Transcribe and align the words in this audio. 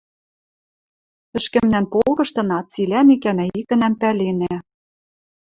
Ӹшкӹмнӓн 1.37 1.85
полкыштына 1.91 2.59
цилӓн 2.71 3.07
икӓнӓ-иктӹнӓм 3.15 3.93
пӓленӓ. 4.01 4.55